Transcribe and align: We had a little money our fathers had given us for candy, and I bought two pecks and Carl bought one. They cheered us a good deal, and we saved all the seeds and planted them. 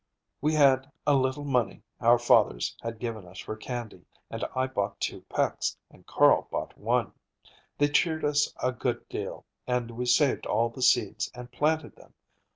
We 0.41 0.55
had 0.55 0.91
a 1.05 1.13
little 1.13 1.43
money 1.43 1.83
our 1.99 2.17
fathers 2.17 2.75
had 2.81 2.97
given 2.97 3.27
us 3.27 3.37
for 3.37 3.55
candy, 3.55 4.03
and 4.31 4.43
I 4.55 4.65
bought 4.65 4.99
two 4.99 5.21
pecks 5.29 5.77
and 5.91 6.07
Carl 6.07 6.47
bought 6.49 6.75
one. 6.75 7.13
They 7.77 7.87
cheered 7.87 8.25
us 8.25 8.51
a 8.63 8.71
good 8.71 9.07
deal, 9.09 9.45
and 9.67 9.91
we 9.91 10.07
saved 10.07 10.47
all 10.47 10.69
the 10.69 10.81
seeds 10.81 11.29
and 11.35 11.51
planted 11.51 11.95
them. 11.97 12.15